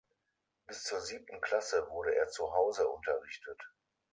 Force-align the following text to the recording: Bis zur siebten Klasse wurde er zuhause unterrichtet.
Bis 0.65 0.83
zur 0.83 0.99
siebten 0.99 1.39
Klasse 1.41 1.87
wurde 1.91 2.15
er 2.15 2.27
zuhause 2.27 2.87
unterrichtet. 2.89 3.61